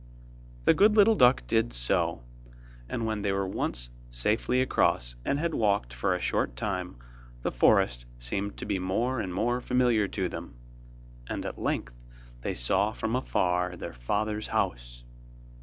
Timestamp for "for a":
5.93-6.19